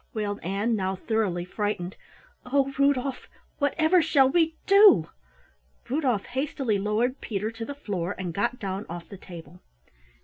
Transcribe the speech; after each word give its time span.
wailed 0.15 0.39
Ann, 0.41 0.75
now 0.75 0.95
thoroughly 0.95 1.45
frightened. 1.45 1.95
"Oh, 2.43 2.73
Rudolf, 2.79 3.27
whatever 3.59 4.01
shall 4.01 4.27
we 4.27 4.55
do?" 4.65 5.11
Rudolf 5.89 6.25
hastily 6.25 6.79
lowered 6.79 7.21
Peter 7.21 7.51
to 7.51 7.65
the 7.65 7.75
floor 7.75 8.15
and 8.17 8.33
got 8.33 8.57
down 8.57 8.87
off 8.89 9.09
the 9.09 9.17
table. 9.19 9.61